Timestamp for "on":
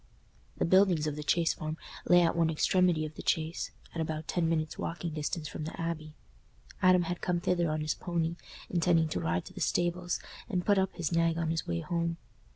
7.69-7.81, 11.37-11.51